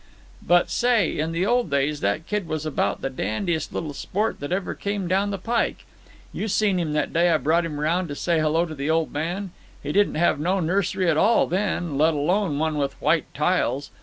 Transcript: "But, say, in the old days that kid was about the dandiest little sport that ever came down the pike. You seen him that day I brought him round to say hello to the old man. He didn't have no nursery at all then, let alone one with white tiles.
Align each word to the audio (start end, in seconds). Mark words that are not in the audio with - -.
"But, 0.41 0.71
say, 0.71 1.19
in 1.19 1.31
the 1.31 1.45
old 1.45 1.69
days 1.69 1.99
that 1.99 2.25
kid 2.25 2.47
was 2.47 2.65
about 2.65 3.01
the 3.03 3.09
dandiest 3.11 3.71
little 3.71 3.93
sport 3.93 4.39
that 4.39 4.51
ever 4.51 4.73
came 4.73 5.07
down 5.07 5.29
the 5.29 5.37
pike. 5.37 5.85
You 6.33 6.47
seen 6.47 6.79
him 6.79 6.93
that 6.93 7.13
day 7.13 7.29
I 7.29 7.37
brought 7.37 7.65
him 7.65 7.79
round 7.79 8.07
to 8.07 8.15
say 8.15 8.39
hello 8.39 8.65
to 8.65 8.73
the 8.73 8.89
old 8.89 9.13
man. 9.13 9.51
He 9.83 9.91
didn't 9.91 10.15
have 10.15 10.39
no 10.39 10.59
nursery 10.59 11.07
at 11.07 11.17
all 11.17 11.45
then, 11.45 11.99
let 11.99 12.15
alone 12.15 12.57
one 12.57 12.79
with 12.79 12.99
white 12.99 13.31
tiles. 13.35 13.91